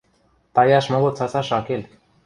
Таяш 0.55 0.85
моло 0.91 1.09
цацаш 1.17 1.47
ак 1.57 1.63
кел. 1.67 1.81